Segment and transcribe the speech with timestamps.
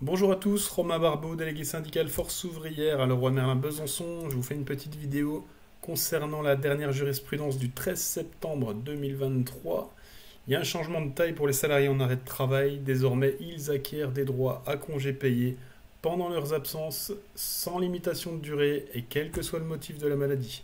[0.00, 4.30] Bonjour à tous, Romain Barbeau, délégué syndical Force ouvrière à Leroy Merlin Besançon.
[4.30, 5.44] Je vous fais une petite vidéo
[5.80, 9.92] concernant la dernière jurisprudence du 13 septembre 2023.
[10.46, 12.78] Il y a un changement de taille pour les salariés en arrêt de travail.
[12.78, 15.56] Désormais, ils acquièrent des droits à congés payés
[16.00, 20.14] pendant leurs absences, sans limitation de durée et quel que soit le motif de la
[20.14, 20.62] maladie.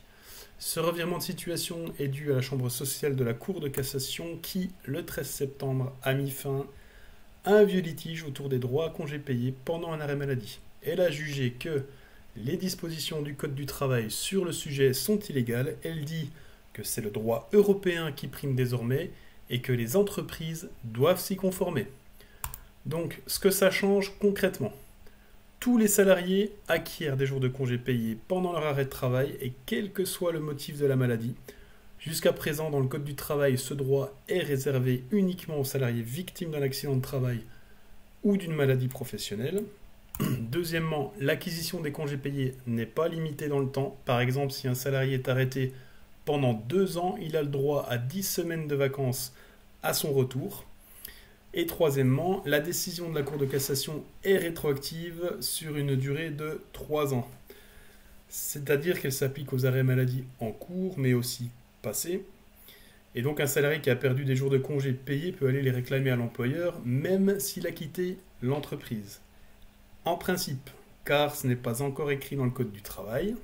[0.61, 4.39] Ce revirement de situation est dû à la Chambre sociale de la Cour de cassation
[4.43, 6.67] qui, le 13 septembre, a mis fin
[7.45, 10.61] un vieux litige autour des droits à congés payés pendant un arrêt maladie.
[10.83, 11.85] Elle a jugé que
[12.37, 15.77] les dispositions du Code du travail sur le sujet sont illégales.
[15.83, 16.31] Elle dit
[16.73, 19.11] que c'est le droit européen qui prime désormais
[19.51, 21.87] et que les entreprises doivent s'y conformer.
[22.87, 24.73] Donc, ce que ça change concrètement,
[25.61, 29.53] tous les salariés acquièrent des jours de congés payés pendant leur arrêt de travail et
[29.65, 31.35] quel que soit le motif de la maladie.
[32.07, 36.51] Jusqu'à présent, dans le Code du travail, ce droit est réservé uniquement aux salariés victimes
[36.51, 37.41] d'un accident de travail
[38.25, 39.63] ou d'une maladie professionnelle.
[40.21, 43.97] Deuxièmement, l'acquisition des congés payés n'est pas limitée dans le temps.
[44.05, 45.73] Par exemple, si un salarié est arrêté
[46.27, 49.35] pendant deux ans, il a le droit à 10 semaines de vacances
[49.83, 50.67] à son retour.
[51.55, 56.61] Et troisièmement, la décision de la Cour de cassation est rétroactive sur une durée de
[56.75, 57.27] 3 ans.
[58.29, 61.49] C'est-à-dire qu'elle s'applique aux arrêts maladie en cours, mais aussi
[63.15, 65.71] Et donc un salarié qui a perdu des jours de congé payés peut aller les
[65.71, 69.21] réclamer à l'employeur, même s'il a quitté l'entreprise.
[70.05, 70.71] En principe,
[71.05, 73.37] car ce n'est pas encore écrit dans le Code du travail.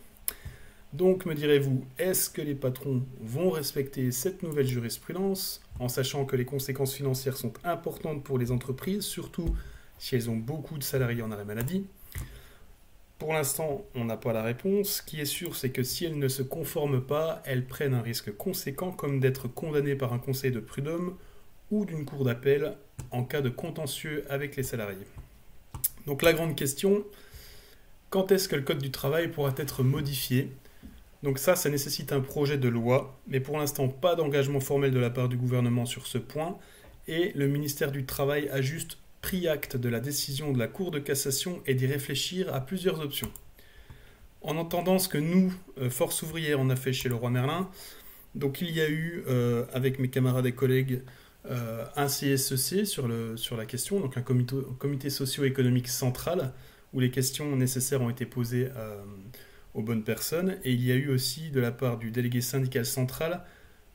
[0.92, 6.34] Donc, me direz-vous, est-ce que les patrons vont respecter cette nouvelle jurisprudence, en sachant que
[6.34, 9.54] les conséquences financières sont importantes pour les entreprises, surtout
[9.98, 11.86] si elles ont beaucoup de salariés en arrêt maladie?
[13.20, 14.88] Pour l'instant, on n'a pas la réponse.
[14.88, 18.00] Ce qui est sûr, c'est que si elles ne se conforment pas, elles prennent un
[18.00, 21.18] risque conséquent comme d'être condamnées par un conseil de prud'homme
[21.70, 22.78] ou d'une cour d'appel
[23.10, 25.06] en cas de contentieux avec les salariés.
[26.06, 27.04] Donc la grande question,
[28.08, 30.50] quand est-ce que le Code du travail pourra être modifié?
[31.22, 34.98] Donc ça, ça nécessite un projet de loi, mais pour l'instant, pas d'engagement formel de
[34.98, 36.56] la part du gouvernement sur ce point,
[37.06, 40.90] et le ministère du Travail a juste pris acte de la décision de la Cour
[40.90, 43.30] de cassation et d'y réfléchir à plusieurs options.
[44.42, 47.68] En entendant ce que nous, euh, Force ouvrière, on a fait chez le roi Merlin,
[48.34, 51.02] donc il y a eu, euh, avec mes camarades et collègues,
[51.50, 56.52] euh, un CSEC sur, le, sur la question, donc un comité socio-économique central,
[56.92, 58.68] où les questions nécessaires ont été posées
[59.74, 60.58] aux bonnes personnes.
[60.64, 63.44] Et il y a eu aussi de la part du délégué syndical central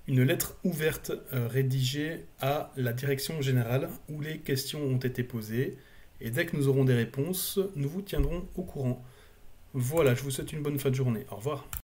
[0.08, 5.78] une lettre ouverte euh, rédigée à la direction générale où les questions ont été posées.
[6.22, 9.04] Et dès que nous aurons des réponses, nous vous tiendrons au courant.
[9.74, 11.26] Voilà, je vous souhaite une bonne fin de journée.
[11.32, 11.68] Au revoir.